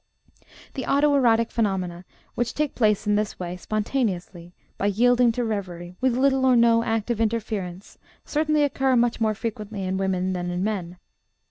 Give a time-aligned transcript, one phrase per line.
[0.73, 5.95] The auto erotic phenomena which take place in this way, spontaneously, by yielding to revery,
[6.01, 10.63] with little or no active interference, certainly occur much more frequently in women than in
[10.63, 10.97] men.